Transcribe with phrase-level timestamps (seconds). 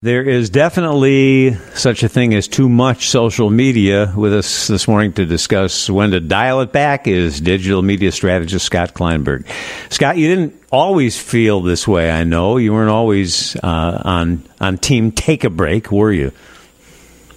[0.00, 4.14] There is definitely such a thing as too much social media.
[4.16, 8.64] With us this morning to discuss when to dial it back is digital media strategist
[8.64, 9.44] Scott Kleinberg.
[9.90, 12.12] Scott, you didn't always feel this way.
[12.12, 16.30] I know you weren't always uh, on on team take a break, were you?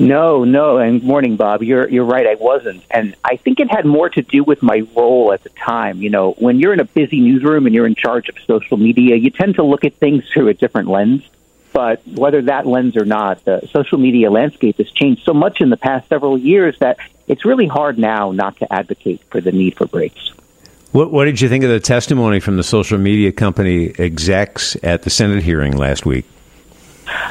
[0.00, 0.78] No, no.
[0.78, 1.62] And morning, Bob.
[1.62, 2.26] You're you're right.
[2.26, 5.50] I wasn't, and I think it had more to do with my role at the
[5.50, 6.02] time.
[6.02, 9.14] You know, when you're in a busy newsroom and you're in charge of social media,
[9.14, 11.22] you tend to look at things through a different lens
[11.78, 15.70] but whether that lens or not, the social media landscape has changed so much in
[15.70, 19.76] the past several years that it's really hard now not to advocate for the need
[19.76, 20.32] for breaks.
[20.90, 25.02] What, what did you think of the testimony from the social media company execs at
[25.02, 26.26] the Senate hearing last week?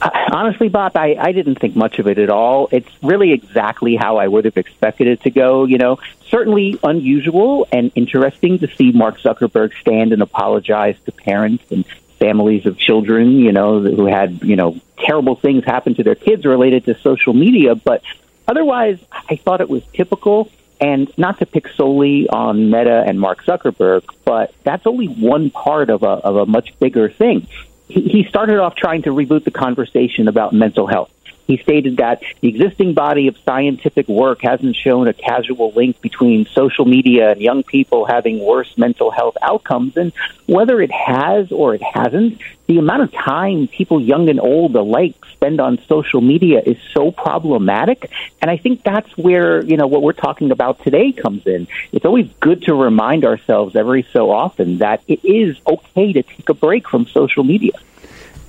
[0.00, 2.68] Uh, honestly, Bob, I, I didn't think much of it at all.
[2.70, 5.64] It's really exactly how I would have expected it to go.
[5.64, 11.64] You know, certainly unusual and interesting to see Mark Zuckerberg stand and apologize to parents
[11.72, 11.84] and
[12.18, 16.44] families of children, you know, who had, you know, terrible things happen to their kids
[16.44, 17.74] related to social media.
[17.74, 18.02] But
[18.46, 20.50] otherwise, I thought it was typical.
[20.80, 25.90] And not to pick solely on Meta and Mark Zuckerberg, but that's only one part
[25.90, 27.48] of a, of a much bigger thing.
[27.88, 31.10] He, he started off trying to reboot the conversation about mental health.
[31.48, 36.44] He stated that the existing body of scientific work hasn't shown a casual link between
[36.44, 39.96] social media and young people having worse mental health outcomes.
[39.96, 40.12] And
[40.46, 45.16] whether it has or it hasn't, the amount of time people young and old alike
[45.32, 48.10] spend on social media is so problematic.
[48.42, 51.66] And I think that's where, you know, what we're talking about today comes in.
[51.92, 56.50] It's always good to remind ourselves every so often that it is okay to take
[56.50, 57.72] a break from social media.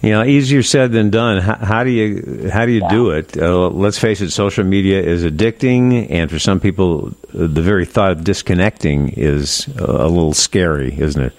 [0.02, 1.42] You know, easier said than done.
[1.42, 2.89] How, how do you how do you yeah.
[2.89, 3.38] do it?
[3.38, 8.12] Uh, let's face it, social media is addicting, and for some people, the very thought
[8.12, 11.34] of disconnecting is a little scary, isn't it?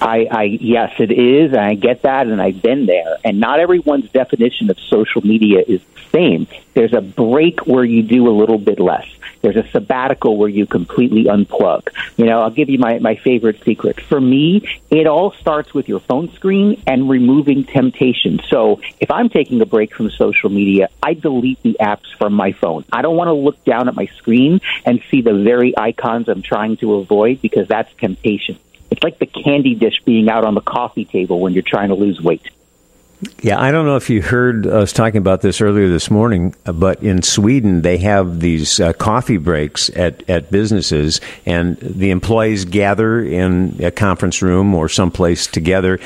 [0.00, 3.16] I, I yes, it is, and I get that, and I've been there.
[3.24, 6.46] And not everyone's definition of social media is the same.
[6.74, 9.06] There's a break where you do a little bit less.
[9.40, 11.88] There's a sabbatical where you completely unplug.
[12.16, 14.00] You know, I'll give you my, my favorite secret.
[14.00, 18.40] For me, it all starts with your phone screen and removing temptation.
[18.48, 22.52] So if I'm taking a break from social media, I delete the apps from my
[22.52, 22.84] phone.
[22.92, 26.42] I don't want to look down at my screen and see the very icons I'm
[26.42, 28.58] trying to avoid because that's temptation.
[28.90, 31.94] It's like the candy dish being out on the coffee table when you're trying to
[31.94, 32.48] lose weight.
[33.42, 37.02] Yeah, I don't know if you heard us talking about this earlier this morning, but
[37.02, 43.20] in Sweden they have these uh, coffee breaks at, at businesses, and the employees gather
[43.20, 45.98] in a conference room or someplace together,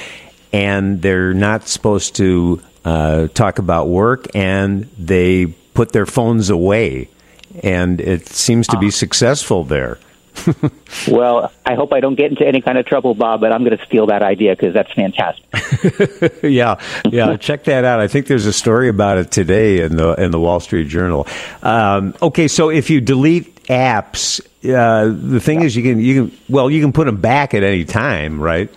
[0.54, 7.10] and they're not supposed to uh, talk about work, and they put their phones away,
[7.62, 8.90] and it seems to be ah.
[8.90, 9.98] successful there.
[11.08, 13.76] well, I hope I don't get into any kind of trouble, Bob, but I'm going
[13.76, 16.42] to steal that idea because that's fantastic.
[16.42, 18.00] yeah, yeah, check that out.
[18.00, 21.26] I think there's a story about it today in the in the Wall Street Journal.
[21.62, 25.66] Um, okay, so if you delete apps, uh, the thing yeah.
[25.66, 28.72] is you can you can well you can put them back at any time, right?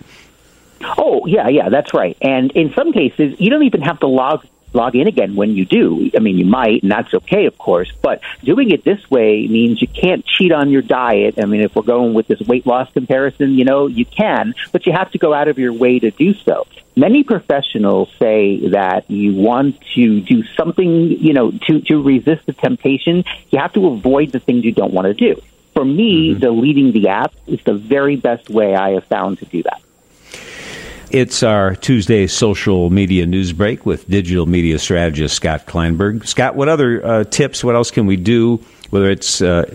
[0.97, 2.17] Oh yeah, yeah, that's right.
[2.21, 5.65] And in some cases, you don't even have to log log in again when you
[5.65, 6.11] do.
[6.15, 9.81] I mean, you might, and that's okay, of course, but doing it this way means
[9.81, 11.35] you can't cheat on your diet.
[11.41, 14.85] I mean, if we're going with this weight loss comparison, you know, you can, but
[14.85, 16.67] you have to go out of your way to do so.
[16.95, 22.53] Many professionals say that you want to do something, you know, to, to resist the
[22.53, 25.41] temptation, you have to avoid the things you don't want to do.
[25.73, 26.39] For me, mm-hmm.
[26.39, 29.81] deleting the app is the very best way I have found to do that.
[31.15, 36.27] It's our Tuesday social media news break with digital media strategist Scott Kleinberg.
[36.27, 38.57] Scott, what other uh, tips, what else can we do,
[38.89, 39.73] whether it's uh,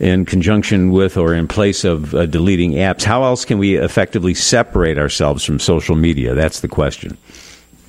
[0.00, 3.04] in conjunction with or in place of uh, deleting apps?
[3.04, 6.34] How else can we effectively separate ourselves from social media?
[6.34, 7.18] That's the question.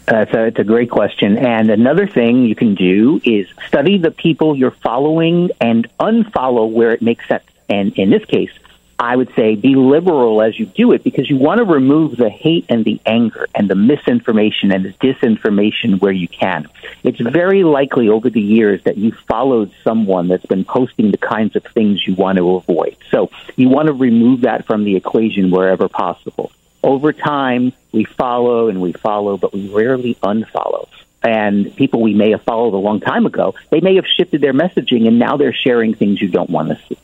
[0.07, 1.39] Uh, it's, a, it's a great question.
[1.39, 6.91] And another thing you can do is study the people you're following and unfollow where
[6.91, 7.45] it makes sense.
[7.67, 8.51] And in this case,
[8.97, 12.29] I would say be liberal as you do it because you want to remove the
[12.29, 16.67] hate and the anger and the misinformation and the disinformation where you can.
[17.03, 21.57] It's very likely over the years that you followed someone that's been posting the kinds
[21.57, 22.95] of things you want to avoid.
[23.11, 26.51] So you want to remove that from the equation wherever possible.
[26.81, 30.87] Over time, we follow and we follow, but we rarely unfollow
[31.25, 34.53] and people we may have followed a long time ago, they may have shifted their
[34.53, 36.97] messaging and now they're sharing things you don't want to see.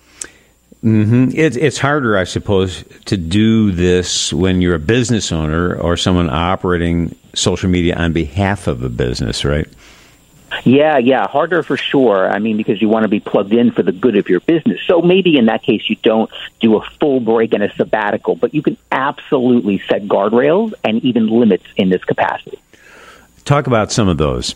[0.84, 1.38] Mm-hmm.
[1.38, 6.30] It, it's harder, I suppose, to do this when you're a business owner or someone
[6.30, 9.68] operating social media on behalf of a business, right?
[10.64, 12.30] Yeah, yeah, harder for sure.
[12.30, 14.82] I mean, because you want to be plugged in for the good of your business.
[14.86, 16.30] So maybe in that case, you don't
[16.60, 21.28] do a full break and a sabbatical, but you can absolutely set guardrails and even
[21.28, 22.60] limits in this capacity.
[23.46, 24.56] Talk about some of those.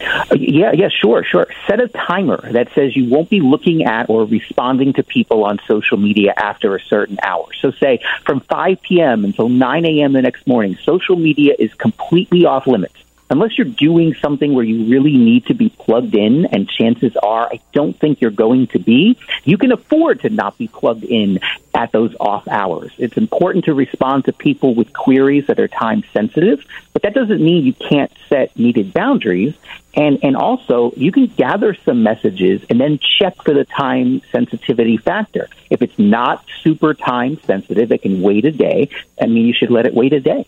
[0.00, 1.46] Uh, yeah, yeah, sure, sure.
[1.66, 5.58] Set a timer that says you won't be looking at or responding to people on
[5.66, 7.46] social media after a certain hour.
[7.60, 9.24] So, say from 5 p.m.
[9.24, 10.12] until 9 a.m.
[10.12, 13.03] the next morning, social media is completely off limits
[13.34, 17.48] unless you're doing something where you really need to be plugged in, and chances are
[17.52, 21.40] I don't think you're going to be, you can afford to not be plugged in
[21.74, 22.92] at those off hours.
[22.96, 27.42] It's important to respond to people with queries that are time sensitive, but that doesn't
[27.42, 29.54] mean you can't set needed boundaries.
[29.96, 34.96] And, and also, you can gather some messages and then check for the time sensitivity
[34.96, 35.48] factor.
[35.70, 38.90] If it's not super time sensitive, it can wait a day.
[39.20, 40.46] I mean, you should let it wait a day.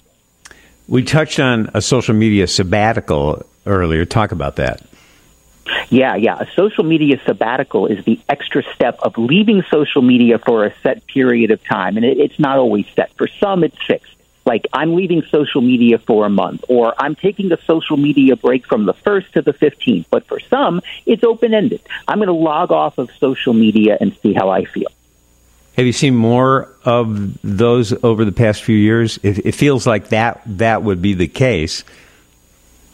[0.89, 4.05] We touched on a social media sabbatical earlier.
[4.05, 4.83] Talk about that.
[5.89, 6.39] Yeah, yeah.
[6.39, 11.07] A social media sabbatical is the extra step of leaving social media for a set
[11.07, 11.97] period of time.
[11.97, 13.13] And it, it's not always set.
[13.15, 14.13] For some, it's fixed.
[14.45, 18.65] Like, I'm leaving social media for a month, or I'm taking a social media break
[18.65, 20.07] from the 1st to the 15th.
[20.09, 21.81] But for some, it's open ended.
[22.07, 24.89] I'm going to log off of social media and see how I feel.
[25.77, 29.19] Have you seen more of those over the past few years?
[29.23, 31.85] It, it feels like that that would be the case.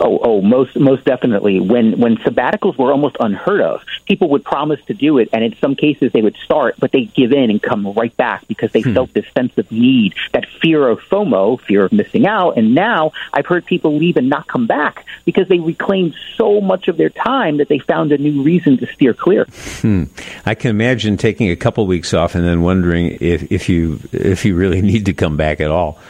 [0.05, 1.61] Oh, oh, most most definitely.
[1.61, 5.55] When when sabbaticals were almost unheard of, people would promise to do it, and in
[5.59, 8.81] some cases they would start, but they give in and come right back because they
[8.81, 8.95] hmm.
[8.95, 12.59] felt this sense of need, that fear of FOMO, fear of missing out.
[12.59, 16.89] And now I've heard people leave and not come back because they reclaimed so much
[16.89, 19.45] of their time that they found a new reason to steer clear.
[19.83, 20.05] Hmm.
[20.45, 24.45] I can imagine taking a couple weeks off and then wondering if if you if
[24.45, 26.01] you really need to come back at all.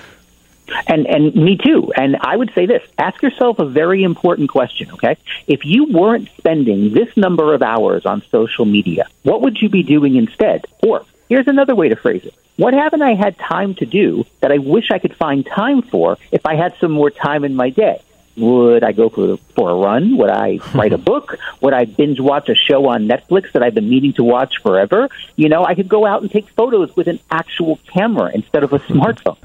[0.86, 1.92] And and me too.
[1.96, 4.90] And I would say this: ask yourself a very important question.
[4.92, 5.16] Okay,
[5.46, 9.82] if you weren't spending this number of hours on social media, what would you be
[9.82, 10.66] doing instead?
[10.82, 14.52] Or here's another way to phrase it: What haven't I had time to do that
[14.52, 17.70] I wish I could find time for if I had some more time in my
[17.70, 18.02] day?
[18.36, 20.16] Would I go for for a run?
[20.16, 21.38] Would I write a book?
[21.60, 25.08] Would I binge watch a show on Netflix that I've been meaning to watch forever?
[25.36, 28.72] You know, I could go out and take photos with an actual camera instead of
[28.72, 29.36] a smartphone.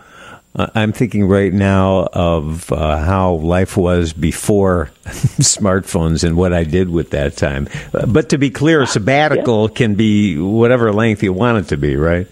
[0.55, 6.89] I'm thinking right now of uh, how life was before smartphones and what I did
[6.89, 7.67] with that time.
[7.91, 9.75] But to be clear, a sabbatical yeah.
[9.75, 12.27] can be whatever length you want it to be, right?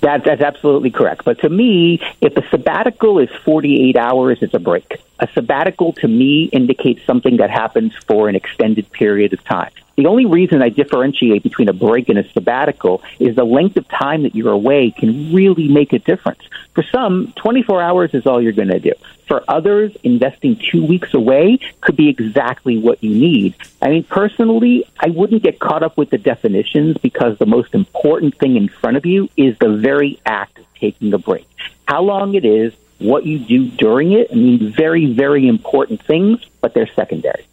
[0.00, 1.24] That, that's absolutely correct.
[1.24, 5.00] But to me, if a sabbatical is 48 hours, it's a break.
[5.20, 9.70] A sabbatical to me indicates something that happens for an extended period of time.
[9.96, 13.88] The only reason I differentiate between a break and a sabbatical is the length of
[13.88, 16.40] time that you're away can really make a difference.
[16.72, 18.92] For some, 24 hours is all you're going to do.
[19.26, 23.56] For others, investing two weeks away could be exactly what you need.
[23.82, 28.38] I mean, personally, I wouldn't get caught up with the definitions because the most important
[28.38, 31.48] thing in front of you is the very act of taking a break.
[31.88, 36.44] How long it is, what you do during it, I mean, very, very important things,
[36.60, 37.46] but they're secondary.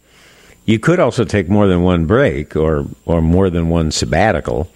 [0.64, 4.68] You could also take more than one break or, or more than one sabbatical.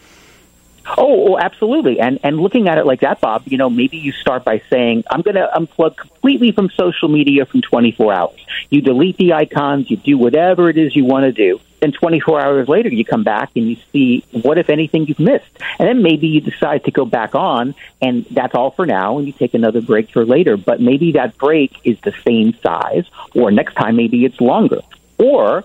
[0.96, 2.00] Oh, oh, absolutely.
[2.00, 5.04] And and looking at it like that, Bob, you know, maybe you start by saying,
[5.10, 8.46] I'm going to unplug completely from social media from 24 hours.
[8.70, 11.60] You delete the icons, you do whatever it is you want to do.
[11.80, 15.50] Then 24 hours later, you come back and you see what, if anything, you've missed.
[15.78, 19.26] And then maybe you decide to go back on, and that's all for now, and
[19.26, 20.56] you take another break for later.
[20.56, 24.80] But maybe that break is the same size, or next time maybe it's longer.
[25.18, 25.64] Or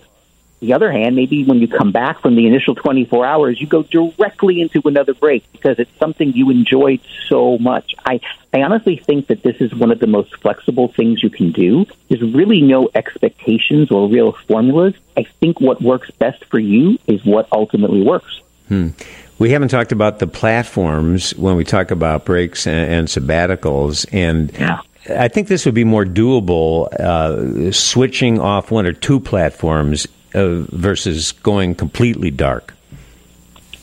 [0.65, 3.83] the other hand, maybe when you come back from the initial 24 hours, you go
[3.83, 7.93] directly into another break because it's something you enjoyed so much.
[8.03, 8.19] I,
[8.51, 11.85] I honestly think that this is one of the most flexible things you can do.
[12.09, 14.95] There's really no expectations or real formulas.
[15.15, 18.41] I think what works best for you is what ultimately works.
[18.67, 18.89] Hmm.
[19.37, 24.51] We haven't talked about the platforms when we talk about breaks and, and sabbaticals, and
[24.53, 24.79] yeah.
[25.09, 30.65] I think this would be more doable uh, switching off one or two platforms uh,
[30.71, 32.73] versus going completely dark?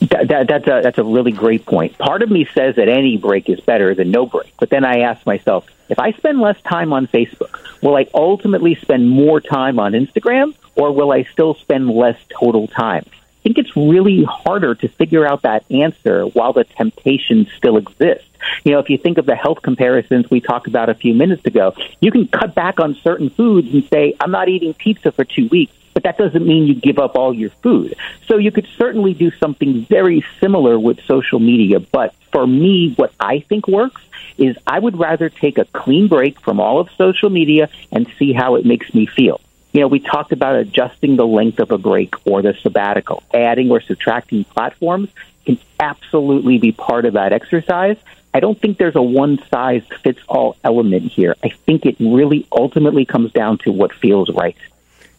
[0.09, 1.97] That, that, that's a that's a really great point.
[1.97, 4.99] Part of me says that any break is better than no break, but then I
[4.99, 9.79] ask myself, if I spend less time on Facebook, will I ultimately spend more time
[9.79, 13.05] on Instagram, or will I still spend less total time?
[13.07, 18.27] I think it's really harder to figure out that answer while the temptation still exists.
[18.63, 21.45] You know, if you think of the health comparisons we talked about a few minutes
[21.45, 25.23] ago, you can cut back on certain foods and say, I'm not eating pizza for
[25.25, 27.95] two weeks but that doesn't mean you give up all your food.
[28.27, 31.79] So you could certainly do something very similar with social media.
[31.79, 34.01] But for me, what I think works
[34.37, 38.33] is I would rather take a clean break from all of social media and see
[38.33, 39.39] how it makes me feel.
[39.73, 43.23] You know, we talked about adjusting the length of a break or the sabbatical.
[43.33, 45.09] Adding or subtracting platforms
[45.45, 47.97] can absolutely be part of that exercise.
[48.35, 51.35] I don't think there's a one size fits all element here.
[51.43, 54.55] I think it really ultimately comes down to what feels right.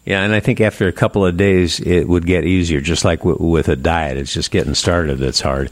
[0.07, 2.83] Yeah, and I think after a couple of days, it would get easier.
[2.83, 5.71] Just like w- with a diet, it's just getting started that's hard.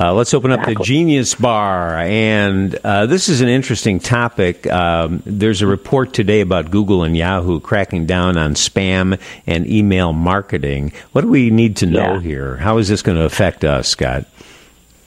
[0.00, 4.66] Uh, let's open up the Genius Bar, and uh, this is an interesting topic.
[4.66, 10.14] Um, there's a report today about Google and Yahoo cracking down on spam and email
[10.14, 10.92] marketing.
[11.12, 12.20] What do we need to know Yeah.
[12.20, 12.56] here?
[12.56, 14.24] How is this going to affect us, Scott?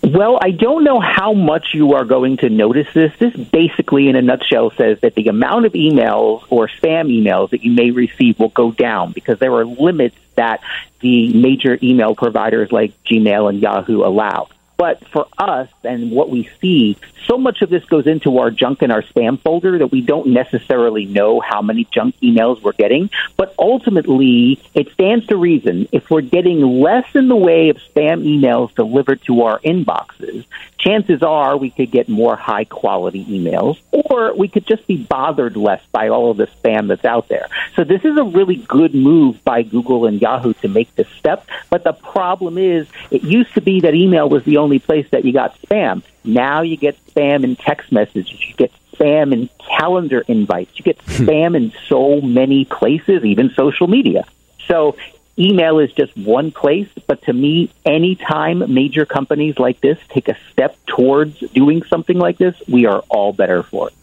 [0.07, 3.11] Well, I don't know how much you are going to notice this.
[3.19, 7.65] This basically, in a nutshell, says that the amount of emails or spam emails that
[7.65, 10.61] you may receive will go down because there are limits that
[11.01, 14.47] the major email providers like Gmail and Yahoo allow.
[14.77, 18.81] But for us and what we see, so much of this goes into our junk
[18.81, 23.10] and our spam folder that we don't necessarily know how many junk emails we're getting.
[23.36, 28.24] But ultimately, it stands to reason if we're getting less in the way of spam
[28.24, 30.46] emails delivered to our inboxes,
[30.77, 35.57] chances are we could get more high quality emails or we could just be bothered
[35.57, 37.48] less by all of the spam that's out there.
[37.75, 41.46] So this is a really good move by Google and Yahoo to make this step.
[41.69, 45.24] But the problem is it used to be that email was the only place that
[45.24, 46.03] you got spam.
[46.25, 48.45] Now you get spam in text messages.
[48.45, 50.77] You get spam in calendar invites.
[50.77, 51.24] You get hmm.
[51.24, 54.25] spam in so many places, even social media.
[54.67, 54.97] So
[55.39, 60.38] email is just one place, but to me, anytime major companies like this take a
[60.51, 63.93] step towards doing something like this, we are all better for it.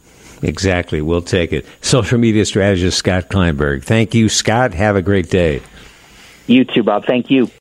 [0.43, 1.03] Exactly.
[1.03, 1.67] We'll take it.
[1.83, 3.85] Social media strategist Scott Kleinberg.
[3.85, 4.73] Thank you, Scott.
[4.73, 5.61] Have a great day.
[6.47, 7.05] You too, Bob.
[7.05, 7.51] Thank you.